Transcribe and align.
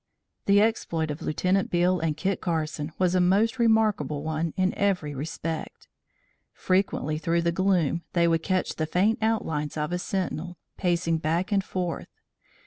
The 0.47 0.61
exploit 0.63 1.11
of 1.11 1.21
Lieutenant 1.21 1.69
Beale 1.69 1.99
and 1.99 2.17
Kit 2.17 2.41
Carson 2.41 2.91
was 2.97 3.13
a 3.13 3.19
most 3.21 3.59
remarkable 3.59 4.23
one 4.23 4.51
in 4.57 4.73
every 4.73 5.13
respect. 5.13 5.87
Frequently 6.53 7.19
through 7.19 7.43
the 7.43 7.51
gloom 7.51 8.01
they 8.13 8.27
would 8.27 8.41
catch 8.41 8.77
the 8.77 8.87
faint 8.87 9.19
outlines 9.21 9.77
of 9.77 9.91
a 9.91 9.99
sentinel, 9.99 10.57
pacing 10.75 11.19
back 11.19 11.51
and 11.51 11.63
forth. 11.63 12.07